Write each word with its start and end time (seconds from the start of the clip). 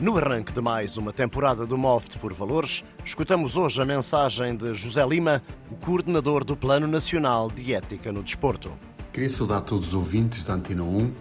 No 0.00 0.16
arranque 0.16 0.52
de 0.52 0.60
mais 0.60 0.96
uma 0.96 1.12
temporada 1.12 1.66
do 1.66 1.76
MOFT 1.76 2.20
por 2.20 2.32
Valores, 2.32 2.84
escutamos 3.04 3.56
hoje 3.56 3.82
a 3.82 3.84
mensagem 3.84 4.56
de 4.56 4.72
José 4.72 5.04
Lima, 5.04 5.42
o 5.72 5.74
coordenador 5.74 6.44
do 6.44 6.56
Plano 6.56 6.86
Nacional 6.86 7.50
de 7.50 7.74
Ética 7.74 8.12
no 8.12 8.22
Desporto. 8.22 8.70
Queria 9.12 9.28
saudar 9.28 9.62
todos 9.62 9.88
os 9.88 9.94
ouvintes 9.94 10.44
da 10.44 10.54
Antena 10.54 10.84
1 10.84 11.12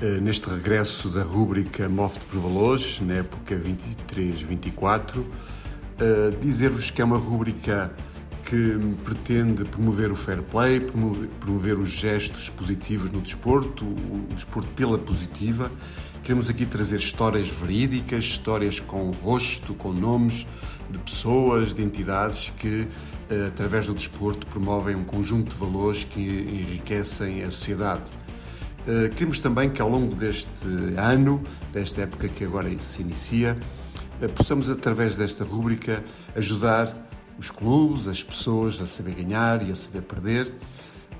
eh, 0.00 0.20
neste 0.20 0.48
regresso 0.48 1.08
da 1.08 1.24
rúbrica 1.24 1.88
MOFT 1.88 2.24
por 2.26 2.38
Valores, 2.38 3.00
na 3.00 3.14
época 3.14 3.56
23-24. 3.56 5.24
Eh, 5.98 6.36
dizer-vos 6.40 6.92
que 6.92 7.02
é 7.02 7.04
uma 7.04 7.18
rúbrica 7.18 7.92
que 8.44 8.78
pretende 9.04 9.64
promover 9.64 10.10
o 10.10 10.16
fair 10.16 10.42
play, 10.42 10.80
promover 11.40 11.78
os 11.78 11.90
gestos 11.90 12.50
positivos 12.50 13.10
no 13.10 13.20
desporto, 13.20 13.84
o 13.84 14.26
desporto 14.34 14.68
pela 14.70 14.98
positiva. 14.98 15.70
Queremos 16.22 16.48
aqui 16.48 16.64
trazer 16.64 16.98
histórias 16.98 17.48
verídicas, 17.48 18.24
histórias 18.24 18.80
com 18.80 19.10
rosto, 19.10 19.74
com 19.74 19.92
nomes 19.92 20.46
de 20.90 20.98
pessoas, 20.98 21.74
de 21.74 21.82
entidades 21.82 22.52
que, 22.58 22.86
eh, 23.30 23.46
através 23.48 23.86
do 23.86 23.94
desporto, 23.94 24.46
promovem 24.46 24.94
um 24.94 25.04
conjunto 25.04 25.54
de 25.54 25.60
valores 25.60 26.04
que 26.04 26.20
enriquecem 26.20 27.42
a 27.42 27.50
sociedade. 27.50 28.04
Eh, 28.86 29.08
queremos 29.10 29.38
também 29.38 29.70
que, 29.70 29.80
ao 29.80 29.88
longo 29.88 30.14
deste 30.14 30.50
ano, 30.96 31.42
desta 31.72 32.02
época 32.02 32.28
que 32.28 32.44
agora 32.44 32.70
se 32.78 33.02
inicia, 33.02 33.56
eh, 34.20 34.28
possamos, 34.28 34.70
através 34.70 35.16
desta 35.16 35.44
rúbrica, 35.44 36.04
ajudar 36.36 36.94
os 37.38 37.50
clubes, 37.50 38.06
as 38.06 38.22
pessoas 38.22 38.80
a 38.80 38.86
saber 38.86 39.14
ganhar 39.14 39.66
e 39.66 39.72
a 39.72 39.74
saber 39.74 40.02
perder. 40.02 40.54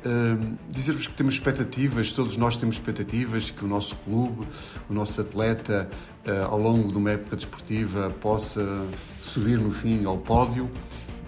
Uh, 0.05 0.57
Dizer-vos 0.69 1.07
que 1.07 1.15
temos 1.15 1.35
expectativas, 1.35 2.13
todos 2.13 2.37
nós 2.37 2.57
temos 2.57 2.77
expectativas 2.77 3.51
que 3.51 3.65
o 3.65 3.69
nosso 3.69 3.97
clube, 3.97 4.47
o 4.89 4.93
nosso 4.93 5.21
atleta, 5.21 5.89
uh, 6.27 6.45
ao 6.45 6.59
longo 6.59 6.93
de 6.93 6.99
uma 6.99 7.13
época 7.13 7.37
desportiva, 7.37 8.11
possa 8.21 8.87
subir 9.21 9.59
no 9.59 9.71
fim 9.71 10.05
ao 10.05 10.19
pódio. 10.19 10.71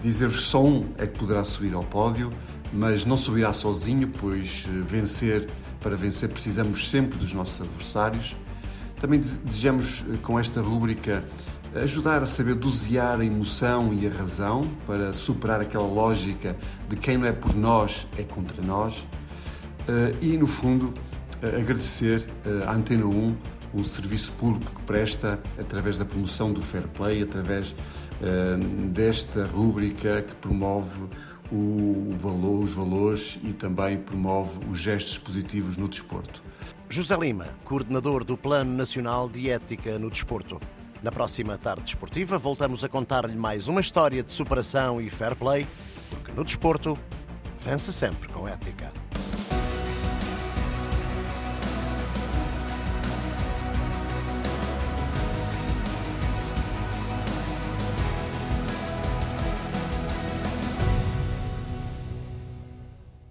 Dizer-vos 0.01 0.43
só 0.43 0.63
um 0.63 0.93
é 0.97 1.07
que 1.07 1.17
poderá 1.17 1.43
subir 1.43 1.73
ao 1.73 1.83
pódio, 1.83 2.31
mas 2.71 3.03
não 3.03 3.17
subirá 3.17 3.51
sozinho, 3.51 4.09
pois 4.09 4.65
uh, 4.67 4.83
vencer, 4.83 5.49
para 5.79 5.95
vencer, 5.95 6.29
precisamos 6.29 6.87
sempre 6.89 7.17
dos 7.17 7.33
nossos 7.33 7.61
adversários. 7.61 8.35
Também 8.99 9.19
desejamos, 9.19 10.03
eh, 10.11 10.17
com 10.23 10.39
esta 10.39 10.59
rúbrica, 10.59 11.23
ajudar 11.81 12.23
a 12.23 12.25
saber 12.25 12.55
dosear 12.55 13.19
a 13.19 13.25
emoção 13.25 13.93
e 13.93 14.07
a 14.07 14.09
razão 14.09 14.69
para 14.85 15.13
superar 15.13 15.61
aquela 15.61 15.87
lógica 15.87 16.55
de 16.87 16.95
quem 16.95 17.17
não 17.17 17.25
é 17.25 17.31
por 17.31 17.55
nós 17.55 18.07
é 18.17 18.23
contra 18.23 18.61
nós 18.61 19.05
eh, 19.87 20.15
e, 20.21 20.37
no 20.37 20.47
fundo, 20.47 20.93
eh, 21.41 21.61
agradecer 21.61 22.27
eh, 22.45 22.65
à 22.65 22.73
Antena 22.73 23.05
1 23.05 23.35
o 23.73 23.83
serviço 23.83 24.31
público 24.33 24.71
que 24.71 24.81
presta 24.83 25.39
através 25.59 25.97
da 25.97 26.05
promoção 26.05 26.51
do 26.51 26.61
fair 26.61 26.87
play, 26.87 27.21
através 27.21 27.75
desta 28.91 29.45
rúbrica 29.45 30.23
que 30.23 30.33
promove 30.35 31.03
o 31.51 32.15
valor, 32.17 32.63
os 32.63 32.71
valores 32.71 33.37
e 33.43 33.53
também 33.53 33.97
promove 33.97 34.59
os 34.71 34.79
gestos 34.79 35.19
positivos 35.19 35.77
no 35.77 35.87
desporto. 35.87 36.41
José 36.89 37.15
Lima, 37.17 37.49
coordenador 37.65 38.23
do 38.23 38.35
Plano 38.35 38.73
Nacional 38.73 39.29
de 39.29 39.49
Ética 39.49 39.99
no 39.99 40.09
Desporto. 40.09 40.59
Na 41.01 41.11
próxima 41.11 41.57
tarde 41.57 41.83
desportiva, 41.83 42.37
voltamos 42.37 42.83
a 42.83 42.89
contar-lhe 42.89 43.35
mais 43.35 43.67
uma 43.67 43.81
história 43.81 44.23
de 44.23 44.31
superação 44.31 44.99
e 44.99 45.09
fair 45.09 45.35
play, 45.35 45.67
porque 46.09 46.31
no 46.31 46.43
desporto 46.43 46.97
vence 47.63 47.93
sempre 47.93 48.27
com 48.29 48.47
ética. 48.47 48.91